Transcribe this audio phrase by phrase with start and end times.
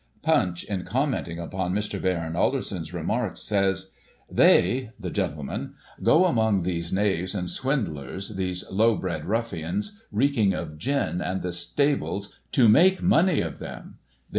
[0.23, 2.01] Punchy in commenting upon Mr.
[2.01, 3.91] Baron Alderson*s remarks, says:"
[4.41, 10.79] They" (the gentlemen)" go among these knaves and swindlers, these low bred ruffians, reeking of
[10.79, 13.99] gin and the stables, to make money of them.